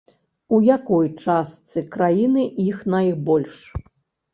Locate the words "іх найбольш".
2.67-3.67